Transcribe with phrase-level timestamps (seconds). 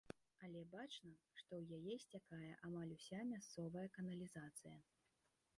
[0.45, 4.77] Але бачна, што ў яе сцякае амаль уся мясцовая каналізацыя.